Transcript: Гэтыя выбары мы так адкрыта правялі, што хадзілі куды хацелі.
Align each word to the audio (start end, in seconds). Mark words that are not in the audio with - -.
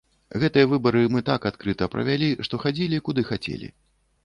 Гэтыя 0.43 0.69
выбары 0.71 1.03
мы 1.15 1.21
так 1.27 1.45
адкрыта 1.51 1.89
правялі, 1.97 2.31
што 2.49 2.63
хадзілі 2.67 3.03
куды 3.11 3.29
хацелі. 3.31 3.73